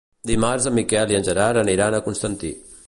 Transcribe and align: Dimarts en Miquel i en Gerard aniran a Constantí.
Dimarts 0.29 0.65
en 0.71 0.75
Miquel 0.77 1.13
i 1.13 1.19
en 1.19 1.29
Gerard 1.29 1.63
aniran 1.65 1.99
a 1.99 2.03
Constantí. 2.09 2.57